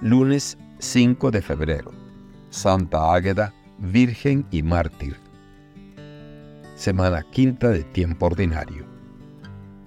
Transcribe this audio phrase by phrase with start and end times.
[0.00, 1.90] Lunes 5 de febrero.
[2.50, 5.16] Santa Águeda, Virgen y Mártir.
[6.76, 8.86] Semana quinta de tiempo ordinario.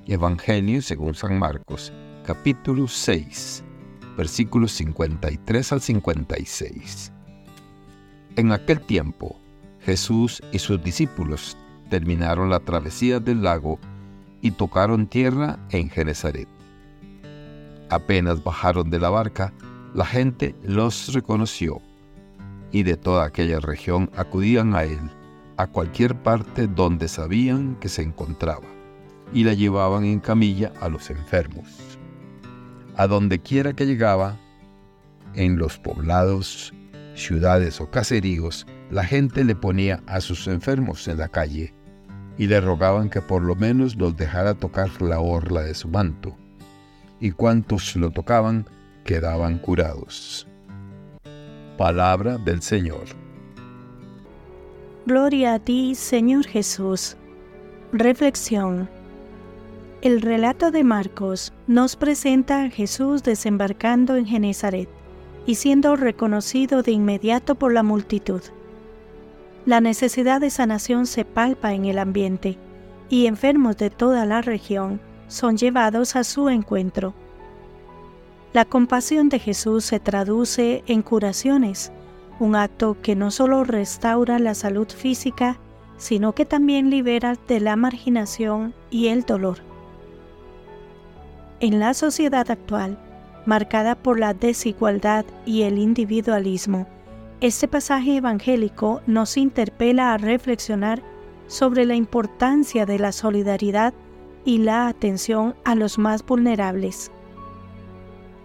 [0.08, 1.94] Evangelio según San Marcos,
[2.26, 3.64] capítulo 6,
[4.18, 7.14] versículos 53 al 56.
[8.36, 9.40] En aquel tiempo,
[9.80, 11.56] Jesús y sus discípulos
[11.90, 13.80] terminaron la travesía del lago
[14.42, 16.50] y tocaron tierra en Genezaret.
[17.90, 19.54] Apenas bajaron de la barca,
[19.94, 21.82] la gente los reconoció
[22.72, 25.00] y de toda aquella región acudían a él,
[25.58, 28.68] a cualquier parte donde sabían que se encontraba,
[29.34, 31.68] y la llevaban en camilla a los enfermos.
[32.96, 34.38] A donde quiera que llegaba,
[35.36, 36.74] en los poblados,
[37.16, 41.74] ciudades o caseríos, la gente le ponía a sus enfermos en la calle
[42.38, 46.36] y le rogaban que por lo menos los dejara tocar la orla de su manto.
[47.20, 48.66] Y cuantos lo tocaban,
[49.04, 50.48] quedaban curados.
[51.78, 53.06] Palabra del Señor.
[55.06, 57.18] Gloria a ti, Señor Jesús.
[57.92, 58.90] Reflexión.
[60.02, 64.90] El relato de Marcos nos presenta a Jesús desembarcando en Genezaret
[65.46, 68.42] y siendo reconocido de inmediato por la multitud.
[69.66, 72.58] La necesidad de sanación se palpa en el ambiente
[73.10, 77.14] y enfermos de toda la región son llevados a su encuentro.
[78.54, 81.94] La compasión de Jesús se traduce en curaciones,
[82.38, 85.58] un acto que no solo restaura la salud física,
[85.96, 89.60] sino que también libera de la marginación y el dolor.
[91.62, 92.98] En la sociedad actual,
[93.46, 96.88] marcada por la desigualdad y el individualismo,
[97.40, 101.02] este pasaje evangélico nos interpela a reflexionar
[101.48, 103.94] sobre la importancia de la solidaridad
[104.44, 107.12] y la atención a los más vulnerables.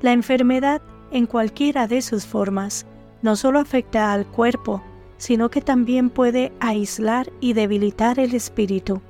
[0.03, 2.87] La enfermedad, en cualquiera de sus formas,
[3.23, 4.83] no solo afecta al cuerpo,
[5.17, 9.01] sino que también puede aislar y debilitar el espíritu.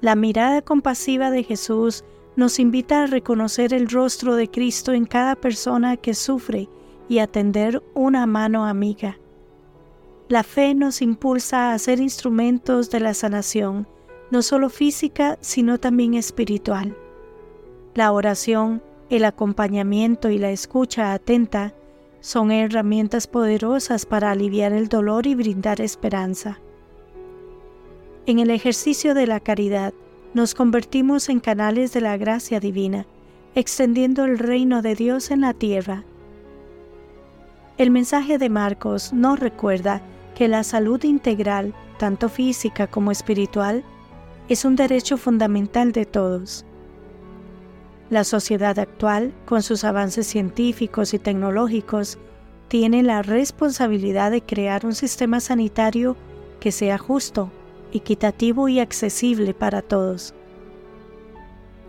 [0.00, 2.04] La mirada compasiva de Jesús
[2.36, 6.68] nos invita a reconocer el rostro de Cristo en cada persona que sufre
[7.08, 9.18] y a tender una mano amiga.
[10.28, 13.88] La fe nos impulsa a ser instrumentos de la sanación,
[14.30, 16.96] no solo física, sino también espiritual.
[17.94, 21.74] La oración, el acompañamiento y la escucha atenta
[22.20, 26.60] son herramientas poderosas para aliviar el dolor y brindar esperanza.
[28.26, 29.92] En el ejercicio de la caridad,
[30.32, 33.04] nos convertimos en canales de la gracia divina,
[33.56, 36.04] extendiendo el reino de Dios en la tierra.
[37.78, 40.02] El mensaje de Marcos nos recuerda
[40.36, 43.82] que la salud integral, tanto física como espiritual,
[44.48, 46.64] es un derecho fundamental de todos.
[48.10, 52.18] La sociedad actual, con sus avances científicos y tecnológicos,
[52.66, 56.16] tiene la responsabilidad de crear un sistema sanitario
[56.58, 57.52] que sea justo,
[57.92, 60.34] equitativo y accesible para todos.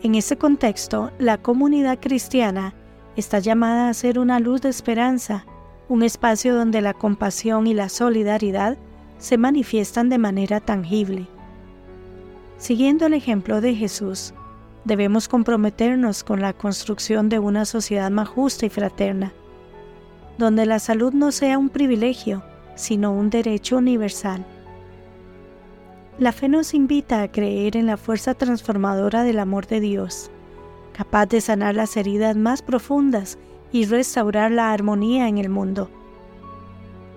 [0.03, 2.75] En ese contexto, la comunidad cristiana
[3.15, 5.45] está llamada a ser una luz de esperanza,
[5.89, 8.77] un espacio donde la compasión y la solidaridad
[9.17, 11.27] se manifiestan de manera tangible.
[12.57, 14.35] Siguiendo el ejemplo de Jesús,
[14.83, 19.31] Debemos comprometernos con la construcción de una sociedad más justa y fraterna,
[20.39, 22.43] donde la salud no sea un privilegio,
[22.75, 24.43] sino un derecho universal.
[26.17, 30.31] La fe nos invita a creer en la fuerza transformadora del amor de Dios,
[30.93, 33.37] capaz de sanar las heridas más profundas
[33.71, 35.91] y restaurar la armonía en el mundo.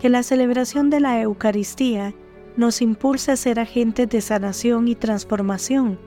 [0.00, 2.12] Que la celebración de la Eucaristía
[2.58, 5.98] nos impulse a ser agentes de sanación y transformación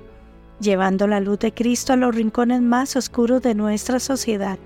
[0.59, 4.57] llevando la luz de Cristo a los rincones más oscuros de nuestra sociedad.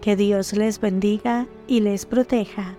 [0.00, 2.76] Que Dios les bendiga y les proteja.